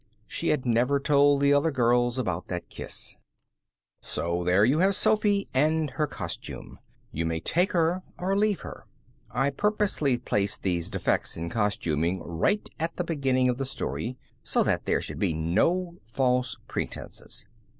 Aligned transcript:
She 0.25 0.47
had 0.47 0.65
never 0.65 0.99
told 0.99 1.41
the 1.41 1.53
other 1.53 1.69
girls 1.69 2.17
about 2.17 2.47
that 2.47 2.69
kiss. 2.69 3.17
So 4.01 4.43
there 4.43 4.65
you 4.65 4.79
have 4.79 4.95
Sophy 4.95 5.47
and 5.53 5.91
her 5.91 6.07
costume. 6.07 6.79
You 7.11 7.23
may 7.27 7.39
take 7.39 7.73
her 7.73 8.01
or 8.17 8.35
leave 8.35 8.61
her. 8.61 8.87
I 9.29 9.51
purposely 9.51 10.17
placed 10.17 10.63
these 10.63 10.89
defects 10.89 11.37
in 11.37 11.49
costuming 11.51 12.19
right 12.23 12.67
at 12.79 12.95
the 12.95 13.03
beginning 13.03 13.47
of 13.47 13.59
the 13.59 13.65
story, 13.67 14.17
so 14.43 14.63
that 14.63 14.85
there 14.85 15.01
should 15.01 15.19
be 15.19 15.35
no 15.35 15.97
false 16.07 16.57
pretenses. 16.67 17.45